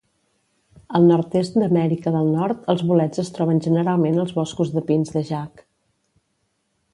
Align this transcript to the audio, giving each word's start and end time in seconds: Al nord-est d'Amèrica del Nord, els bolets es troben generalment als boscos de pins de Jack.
Al 0.99 1.03
nord-est 1.09 1.59
d'Amèrica 1.63 2.13
del 2.15 2.31
Nord, 2.37 2.63
els 2.75 2.81
bolets 2.93 3.21
es 3.25 3.29
troben 3.35 3.61
generalment 3.67 4.19
als 4.25 4.33
boscos 4.39 4.73
de 4.79 4.85
pins 4.89 5.15
de 5.19 5.25
Jack. 5.31 5.63